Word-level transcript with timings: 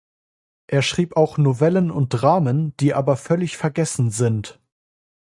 Er 0.65 0.81
schrieb 0.81 1.15
auch 1.15 1.37
Novellen 1.37 1.91
und 1.91 2.09
Dramen, 2.09 2.75
die 2.77 2.95
aber 2.95 3.17
völlig 3.17 3.55
vergessen 3.55 4.09
sind. 4.09 4.59